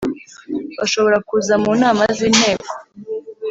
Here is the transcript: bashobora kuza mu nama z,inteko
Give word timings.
bashobora 0.77 1.17
kuza 1.29 1.53
mu 1.63 1.71
nama 1.81 2.03
z,inteko 2.17 2.69